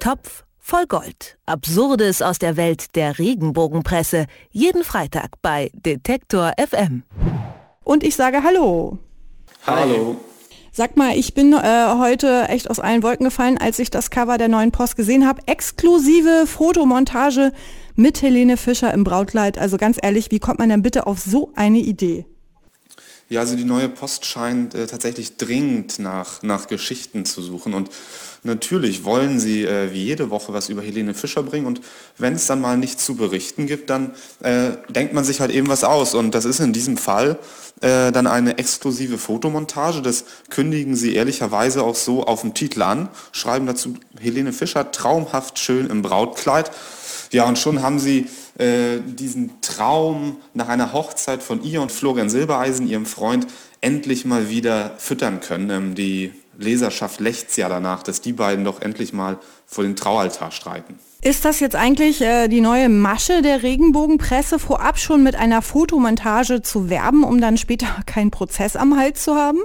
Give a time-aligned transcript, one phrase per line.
[0.00, 1.36] Topf voll Gold.
[1.44, 4.26] Absurdes aus der Welt der Regenbogenpresse.
[4.50, 7.02] Jeden Freitag bei Detektor FM.
[7.84, 8.98] Und ich sage Hallo.
[9.66, 10.16] Hallo.
[10.72, 14.38] Sag mal, ich bin äh, heute echt aus allen Wolken gefallen, als ich das Cover
[14.38, 15.42] der neuen Post gesehen habe.
[15.46, 17.52] Exklusive Fotomontage
[17.94, 19.58] mit Helene Fischer im Brautkleid.
[19.58, 22.24] Also ganz ehrlich, wie kommt man denn bitte auf so eine Idee?
[23.30, 27.74] Ja, also die neue Post scheint äh, tatsächlich dringend nach, nach Geschichten zu suchen.
[27.74, 27.88] Und
[28.42, 31.66] natürlich wollen sie äh, wie jede Woche was über Helene Fischer bringen.
[31.66, 31.80] Und
[32.18, 35.68] wenn es dann mal nichts zu berichten gibt, dann äh, denkt man sich halt eben
[35.68, 36.14] was aus.
[36.14, 37.38] Und das ist in diesem Fall
[37.82, 40.02] äh, dann eine exklusive Fotomontage.
[40.02, 45.60] Das kündigen sie ehrlicherweise auch so auf dem Titel an, schreiben dazu Helene Fischer traumhaft
[45.60, 46.72] schön im Brautkleid.
[47.30, 48.26] Ja, und schon haben sie
[48.60, 53.46] äh, diesen Traum nach einer Hochzeit von ihr und Florian Silbereisen, ihrem Freund,
[53.80, 55.70] endlich mal wieder füttern können.
[55.70, 60.50] Ähm, die Leserschaft lächzt ja danach, dass die beiden doch endlich mal vor den Traualtar
[60.50, 60.98] streiten.
[61.22, 66.62] Ist das jetzt eigentlich äh, die neue Masche der Regenbogenpresse, vorab schon mit einer Fotomontage
[66.62, 69.60] zu werben, um dann später keinen Prozess am Hals zu haben?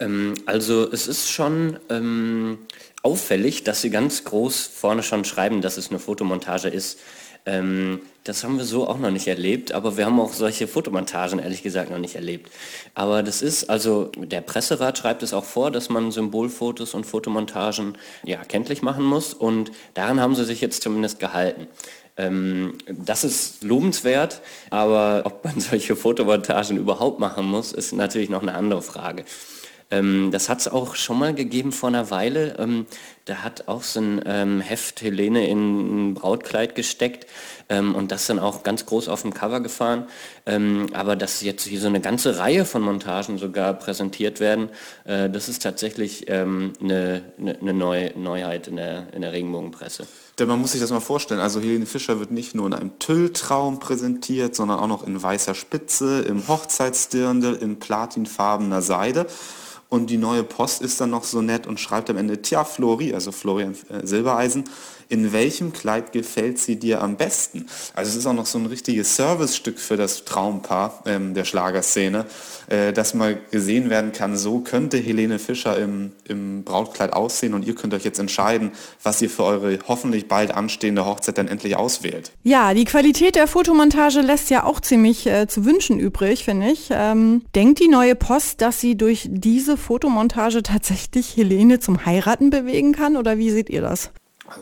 [0.00, 2.58] Ähm, also es ist schon ähm,
[3.02, 6.98] auffällig, dass sie ganz groß vorne schon schreiben, dass es eine Fotomontage ist.
[7.46, 11.38] Ähm, das haben wir so auch noch nicht erlebt, aber wir haben auch solche Fotomontagen
[11.38, 12.50] ehrlich gesagt noch nicht erlebt.
[12.94, 17.98] Aber das ist, also der Presserat schreibt es auch vor, dass man Symbolfotos und Fotomontagen
[18.24, 21.68] ja kenntlich machen muss und daran haben sie sich jetzt zumindest gehalten.
[22.16, 28.42] Ähm, das ist lobenswert, aber ob man solche Fotomontagen überhaupt machen muss, ist natürlich noch
[28.42, 29.26] eine andere Frage.
[29.94, 32.56] Ähm, das hat es auch schon mal gegeben vor einer Weile.
[32.58, 32.86] Ähm,
[33.24, 37.26] da hat auch so ein ähm, Heft Helene in ein Brautkleid gesteckt
[37.68, 40.06] ähm, und das dann auch ganz groß auf dem Cover gefahren.
[40.46, 44.68] Ähm, aber dass jetzt hier so eine ganze Reihe von Montagen sogar präsentiert werden,
[45.04, 50.06] äh, das ist tatsächlich ähm, eine, eine, eine Neu Neuheit in der, in der Regenbogenpresse.
[50.38, 52.98] Denn man muss sich das mal vorstellen, also Helene Fischer wird nicht nur in einem
[52.98, 59.26] Tülltraum präsentiert, sondern auch noch in weißer Spitze, im Hochzeitsdirndl, in platinfarbener Seide.
[59.94, 63.14] Und die neue Post ist dann noch so nett und schreibt am Ende, tja, Flori,
[63.14, 64.64] also Florian äh, Silbereisen,
[65.08, 67.66] in welchem Kleid gefällt sie dir am besten?
[67.94, 72.26] Also es ist auch noch so ein richtiges Servicestück für das Traumpaar ähm, der Schlagerszene,
[72.68, 77.64] äh, dass mal gesehen werden kann, so könnte Helene Fischer im, im Brautkleid aussehen und
[77.64, 78.72] ihr könnt euch jetzt entscheiden,
[79.02, 82.32] was ihr für eure hoffentlich bald anstehende Hochzeit dann endlich auswählt.
[82.42, 86.88] Ja, die Qualität der Fotomontage lässt ja auch ziemlich äh, zu wünschen übrig, finde ich.
[86.90, 92.92] Ähm, denkt die neue Post, dass sie durch diese Fotomontage tatsächlich Helene zum Heiraten bewegen
[92.92, 94.10] kann oder wie seht ihr das?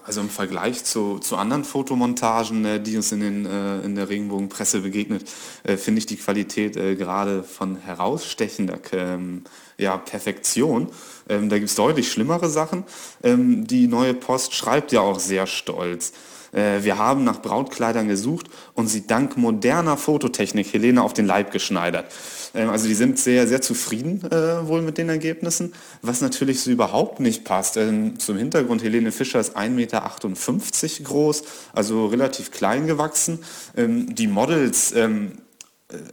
[0.05, 4.09] Also im Vergleich zu, zu anderen Fotomontagen, äh, die uns in, den, äh, in der
[4.09, 5.29] Regenbogenpresse begegnet,
[5.65, 9.45] äh, finde ich die Qualität gerade von herausstechender ähm,
[9.79, 10.89] ja, Perfektion.
[11.29, 12.85] Ähm, da gibt es deutlich schlimmere Sachen.
[13.23, 16.13] Ähm, die neue Post schreibt ja auch sehr stolz.
[16.53, 21.51] Äh, wir haben nach Brautkleidern gesucht und sie dank moderner Fototechnik Helene auf den Leib
[21.51, 22.13] geschneidert.
[22.55, 25.73] Ähm, also die sind sehr, sehr zufrieden äh, wohl mit den Ergebnissen,
[26.03, 27.77] was natürlich so überhaupt nicht passt.
[27.77, 33.39] Ähm, zum Hintergrund, Helene Fischer ist 1,58 Meter groß, also relativ klein gewachsen.
[33.77, 35.52] Ähm, die Models ähm, äh,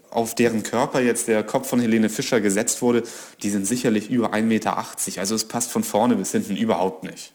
[0.09, 3.03] auf deren Körper jetzt der Kopf von Helene Fischer gesetzt wurde,
[3.43, 4.77] die sind sicherlich über 1,80 Meter.
[5.17, 7.33] Also es passt von vorne bis hinten überhaupt nicht.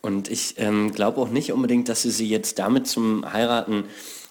[0.00, 3.84] Und ich ähm, glaube auch nicht unbedingt, dass sie sie jetzt damit zum Heiraten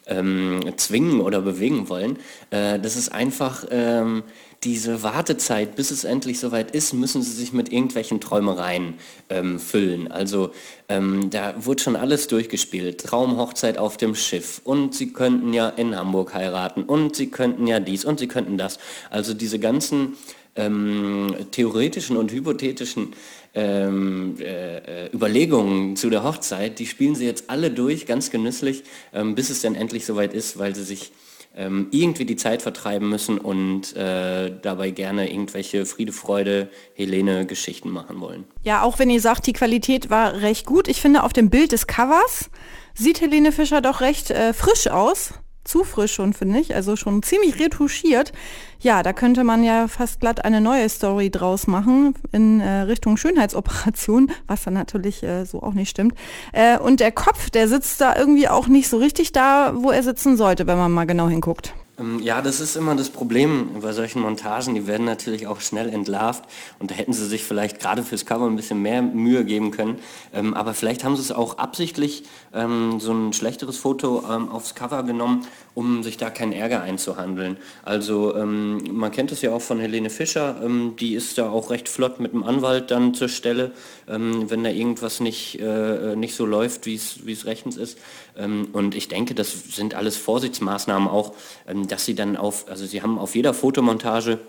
[0.05, 2.19] ähm, zwingen oder bewegen wollen.
[2.51, 4.23] Äh, das ist einfach ähm,
[4.63, 8.95] diese Wartezeit, bis es endlich soweit ist, müssen sie sich mit irgendwelchen Träumereien
[9.29, 10.11] ähm, füllen.
[10.11, 10.51] Also
[10.89, 13.01] ähm, da wurde schon alles durchgespielt.
[13.01, 17.79] Traumhochzeit auf dem Schiff und sie könnten ja in Hamburg heiraten und sie könnten ja
[17.79, 18.79] dies und sie könnten das.
[19.09, 20.15] Also diese ganzen
[20.55, 23.13] ähm, theoretischen und hypothetischen
[23.55, 29.35] ähm, äh, Überlegungen zu der Hochzeit, die spielen sie jetzt alle durch, ganz genüsslich, ähm,
[29.35, 31.11] bis es dann endlich soweit ist, weil sie sich
[31.55, 37.89] ähm, irgendwie die Zeit vertreiben müssen und äh, dabei gerne irgendwelche Friede, Freude, Helene Geschichten
[37.89, 38.45] machen wollen.
[38.63, 40.87] Ja, auch wenn ihr sagt, die Qualität war recht gut.
[40.87, 42.49] Ich finde, auf dem Bild des Covers
[42.93, 45.33] sieht Helene Fischer doch recht äh, frisch aus
[45.63, 46.75] zu frisch schon, finde ich.
[46.75, 48.31] Also schon ziemlich retuschiert.
[48.79, 53.17] Ja, da könnte man ja fast glatt eine neue Story draus machen in äh, Richtung
[53.17, 56.15] Schönheitsoperation, was dann natürlich äh, so auch nicht stimmt.
[56.51, 60.03] Äh, und der Kopf, der sitzt da irgendwie auch nicht so richtig da, wo er
[60.03, 61.73] sitzen sollte, wenn man mal genau hinguckt.
[61.99, 64.73] Ähm, ja, das ist immer das Problem bei solchen Montagen.
[64.73, 66.43] Die werden natürlich auch schnell entlarvt
[66.79, 69.99] und da hätten sie sich vielleicht gerade fürs Cover ein bisschen mehr Mühe geben können.
[70.33, 72.23] Ähm, aber vielleicht haben sie es auch absichtlich
[72.53, 75.45] ähm, so ein schlechteres Foto aufs Cover genommen,
[75.75, 77.57] um sich da keinen Ärger einzuhandeln.
[77.83, 81.69] Also ähm, man kennt es ja auch von Helene Fischer, ähm, die ist da auch
[81.69, 83.71] recht flott mit dem Anwalt dann zur Stelle,
[84.07, 87.97] ähm, wenn da irgendwas nicht, äh, nicht so läuft, wie es rechtens ist.
[88.37, 91.33] Ähm, und ich denke, das sind alles Vorsichtsmaßnahmen auch,
[91.67, 94.39] ähm, dass sie dann auf, also sie haben auf jeder Fotomontage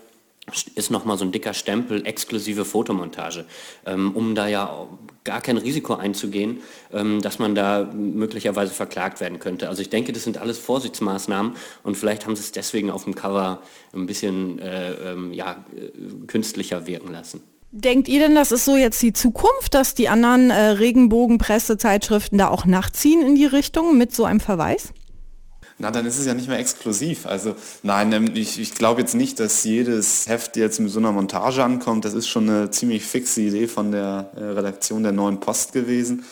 [0.75, 3.45] ist nochmal so ein dicker Stempel exklusive Fotomontage,
[3.85, 4.87] ähm, um da ja
[5.23, 6.59] gar kein Risiko einzugehen,
[6.93, 9.69] ähm, dass man da möglicherweise verklagt werden könnte.
[9.69, 11.53] Also ich denke, das sind alles Vorsichtsmaßnahmen
[11.83, 13.61] und vielleicht haben sie es deswegen auf dem Cover
[13.93, 17.41] ein bisschen äh, ähm, ja, äh, künstlicher wirken lassen.
[17.71, 22.47] Denkt ihr denn, das ist so jetzt die Zukunft, dass die anderen äh, Regenbogenpressezeitschriften da
[22.47, 24.93] auch nachziehen in die Richtung mit so einem Verweis?
[25.77, 27.25] Na, dann ist es ja nicht mehr exklusiv.
[27.25, 31.11] Also nein, ähm, ich, ich glaube jetzt nicht, dass jedes Heft jetzt mit so einer
[31.11, 32.05] Montage ankommt.
[32.05, 36.23] Das ist schon eine ziemlich fixe Idee von der äh, Redaktion der Neuen Post gewesen.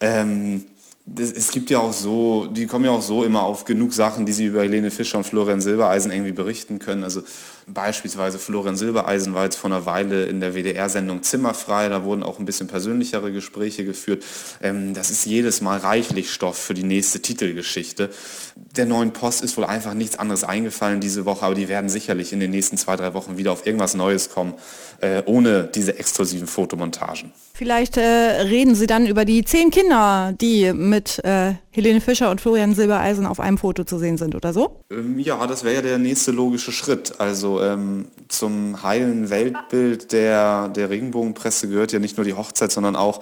[0.00, 0.64] Ähm,
[1.14, 4.26] das, es gibt ja auch so, die kommen ja auch so immer auf genug Sachen,
[4.26, 7.04] die sie über Helene Fischer und Florian Silbereisen irgendwie berichten können.
[7.04, 7.22] Also
[7.66, 12.38] beispielsweise Florian Silbereisen war jetzt vor einer Weile in der WDR-Sendung Zimmerfrei, da wurden auch
[12.38, 14.24] ein bisschen persönlichere Gespräche geführt.
[14.62, 18.10] Ähm, das ist jedes Mal reichlich Stoff für die nächste Titelgeschichte.
[18.76, 22.32] Der neuen Post ist wohl einfach nichts anderes eingefallen diese Woche, aber die werden sicherlich
[22.32, 24.54] in den nächsten zwei, drei Wochen wieder auf irgendwas Neues kommen,
[25.00, 27.32] äh, ohne diese exklusiven Fotomontagen.
[27.54, 32.40] Vielleicht äh, reden Sie dann über die zehn Kinder, die mit äh, Helene Fischer und
[32.40, 34.82] Florian Silbereisen auf einem Foto zu sehen sind oder so?
[34.90, 37.20] Ähm, ja, das wäre ja der nächste logische Schritt.
[37.20, 42.96] Also ähm, zum heilen Weltbild der, der Regenbogenpresse gehört ja nicht nur die Hochzeit, sondern
[42.96, 43.20] auch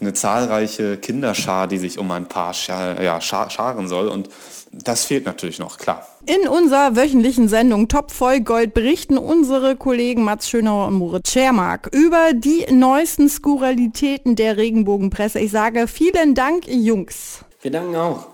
[0.00, 4.08] eine zahlreiche Kinderschar, die sich um ein Paar scha ja, scharen soll.
[4.08, 4.28] Und
[4.72, 6.06] das fehlt natürlich noch, klar.
[6.26, 11.88] In unserer wöchentlichen Sendung Top voll Gold berichten unsere Kollegen Mats Schönauer und Moritz Schermark
[11.92, 15.40] über die neuesten Skurrilitäten der Regenbogenpresse.
[15.40, 17.44] Ich sage vielen Dank, Jungs.
[17.62, 18.26] Wir danken auch.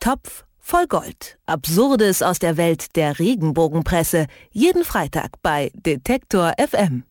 [0.00, 1.38] Topf voll Gold.
[1.46, 4.26] Absurdes aus der Welt der Regenbogenpresse.
[4.50, 7.04] Jeden Freitag bei Detektor FM.